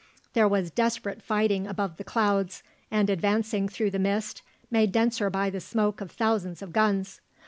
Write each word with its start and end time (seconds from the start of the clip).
There 0.33 0.47
was 0.47 0.71
desperate 0.71 1.21
fighting 1.21 1.67
above 1.67 1.97
the 1.97 2.03
clouds, 2.03 2.63
and 2.89 3.07
advancing 3.07 3.69
through 3.69 3.91
the 3.91 3.99
mist, 3.99 4.41
made 4.71 4.91
denser 4.91 5.29
by 5.29 5.51
the 5.51 5.61
smoke 5.61 6.01
of 6.01 6.09
thousands 6.09 6.63
of 6.63 6.73
guns. 6.73 7.21